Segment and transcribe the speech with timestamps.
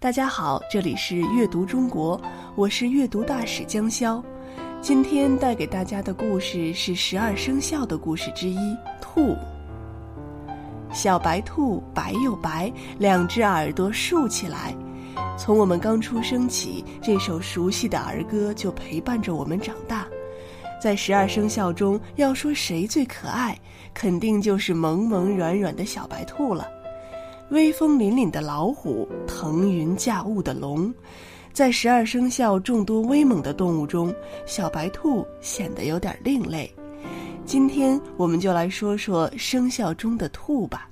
[0.00, 2.18] 大家好，这里是阅读中国，
[2.56, 4.24] 我是阅读大使江潇。
[4.80, 9.36] 今天带给大家的故事是十二生肖的故事之一——兔。
[10.90, 14.74] 小白兔白又白，两只耳朵竖起来。
[15.36, 20.06] 从我们刚出生起，这首熟悉的儿歌就陪伴着我们长大。
[20.82, 23.54] 在十二生肖中，要说谁最可爱，
[23.92, 26.66] 肯定就是萌萌软软的小白兔了。
[27.50, 30.94] 威风凛凛的老虎，腾云驾雾的龙，
[31.52, 34.14] 在十二生肖众多威猛的动物中，
[34.46, 36.72] 小白兔显得有点另类。
[37.44, 40.88] 今天我们就来说说生肖中的兔吧。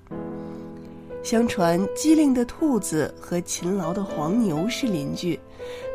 [1.22, 5.38] 相传，机灵的兔子和勤劳的黄牛是邻居，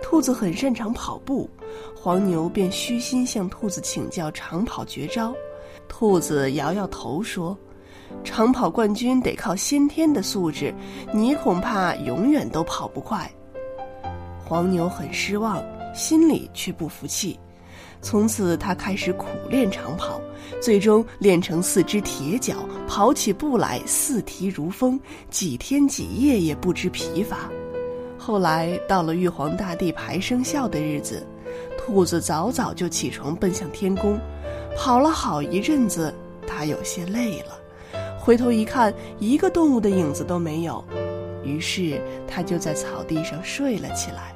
[0.02, 1.50] 兔子很擅长跑步。
[1.94, 5.34] 黄牛便虚心向兔子请教长跑绝招，
[5.90, 7.58] 兔子摇摇头说
[8.24, 10.74] ：“长跑冠军得靠先天的素质，
[11.14, 13.30] 你恐怕永远都跑不快。”
[14.46, 15.64] 黄牛很失望，
[15.96, 17.40] 心里却不服气。
[18.02, 20.20] 从此，他开始苦练长跑，
[20.62, 25.00] 最终练成四只铁脚，跑起步来似蹄如风，
[25.30, 27.50] 几天几夜也不知疲乏。
[28.18, 31.26] 后来到了玉皇大帝排生肖的日子。
[31.78, 34.18] 兔子早早就起床奔向天宫，
[34.78, 36.14] 跑了好一阵子，
[36.48, 37.58] 它有些累了，
[38.24, 40.82] 回头一看，一个动物的影子都没有，
[41.44, 44.34] 于是它就在草地上睡了起来。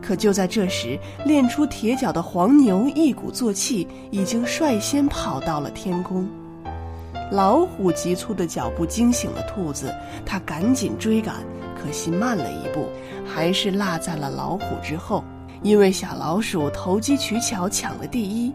[0.00, 6.28] 可就在这时，练出铁脚的黄牛一鼓作气，已经率先跑到了天宫。
[7.32, 9.92] 老虎急促的脚步惊醒了兔子，
[10.24, 11.38] 它赶紧追赶，
[11.76, 12.86] 可惜慢了一步，
[13.26, 15.24] 还是落在了老虎之后。
[15.60, 18.52] 因为小老鼠投机取巧抢了第一，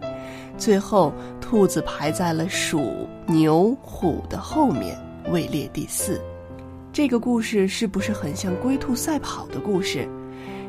[0.58, 4.98] 最后兔子排在了鼠、牛、虎的后面，
[5.30, 6.20] 位列第四。
[6.92, 10.08] 这个故事是不是很像龟兔赛跑的故事？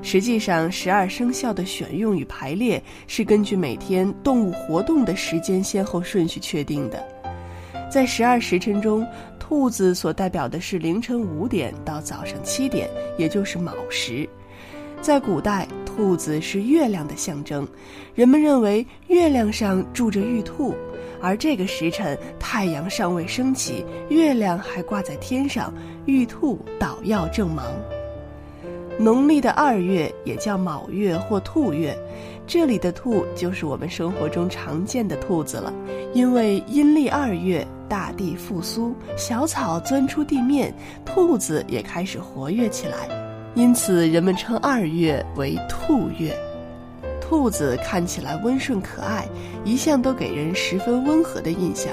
[0.03, 7.03] 实际上，十二生肖的选用与排列是根据每天动物活动的时间先后顺序确定的。
[7.91, 9.07] 在十二时辰中，
[9.39, 14.29] 兔子所代表的是凌晨五点到早上七点，也就是卯时。
[15.01, 15.67] 在古代。
[15.99, 17.67] 兔子是月亮的象征，
[18.15, 20.73] 人们认为月亮上住着玉兔，
[21.21, 25.75] 而这个时辰太阳尚未升起，月亮还挂在天上，
[26.07, 27.67] 玉兔捣药正忙。
[28.97, 31.99] 农历的二月也叫卯月或兔月，
[32.47, 35.75] 这里的兔就是我们生活中常见的兔子了，
[36.15, 40.73] 因为阴历二月大地复苏，小草钻出地面，
[41.05, 43.28] 兔子也开始活跃起来。
[43.59, 46.33] 因此，人们称二月为兔月。
[47.21, 49.27] 兔子看起来温顺可爱，
[49.65, 51.93] 一向都给人十分温和的印象。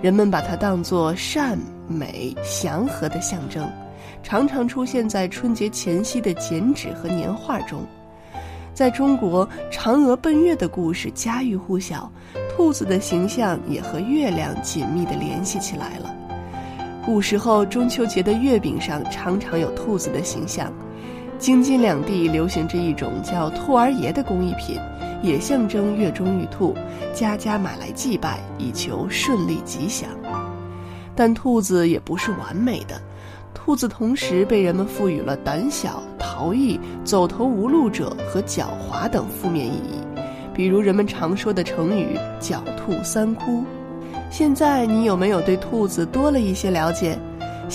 [0.00, 3.68] 人们把它当作善美祥和的象征，
[4.22, 7.84] 常常出现在春节前夕的剪纸和年画中。
[8.72, 12.08] 在中国，嫦娥奔月的故事家喻户晓，
[12.54, 16.14] 兔子的形象也和月亮紧密地联系起来了。
[17.04, 20.72] 古时候，中秋节的月饼上常常有兔子的形象。
[21.44, 24.80] 京津两地流行着一种叫“兔儿爷”的工艺品，
[25.22, 26.74] 也象征月中玉兔，
[27.12, 30.08] 家家买来祭拜，以求顺利吉祥。
[31.14, 32.98] 但兔子也不是完美的，
[33.52, 40.00] 兔子同时被人们赋予了胆小、逃逸、走投无路者和狡猾等负面意义，
[40.54, 43.62] 比如人们常说的成语“狡兔三窟”。
[44.32, 47.18] 现在你有没有对兔子多了一些了解？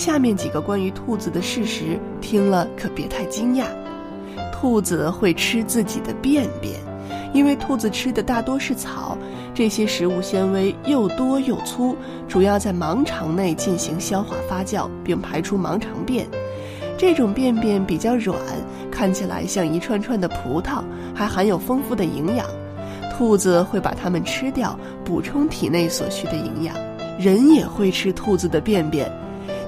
[0.00, 3.66] 下面几个关于兔子的事实，听了可别太惊讶。
[4.50, 6.80] 兔子会吃自己的便便，
[7.34, 9.14] 因为兔子吃的大多是草，
[9.52, 11.94] 这些食物纤维又多又粗，
[12.26, 16.26] 主要在盲肠内进行消化发酵，并排出盲肠便。
[16.96, 18.38] 这种便便比较软，
[18.90, 20.82] 看起来像一串串的葡萄，
[21.14, 22.46] 还含有丰富的营养。
[23.12, 24.74] 兔子会把它们吃掉，
[25.04, 26.74] 补充体内所需的营养。
[27.18, 29.06] 人也会吃兔子的便便，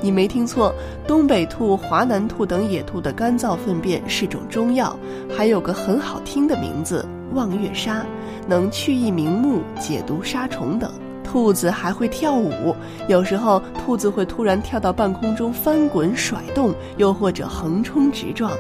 [0.03, 0.75] 你没听错，
[1.07, 4.99] 东北兔、华南兔等野兔的干燥粪便是种中药，
[5.31, 8.05] 还有个很好听的名字——望月砂，
[8.49, 10.93] 能去疫明目、解毒杀虫等。
[11.23, 12.75] 兔子还会跳舞，
[13.09, 18.53] 有时候兔子会突然跳到半空中翻滚甩动，又或者横冲直撞。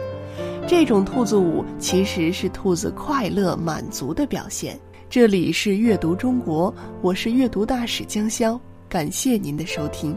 [0.66, 4.78] 这种兔子舞其实是兔子快乐满足的表现。
[5.10, 6.72] 这里是阅读中国，
[7.02, 8.58] 我是阅读大使江潇，
[8.88, 10.16] 感谢您的收听。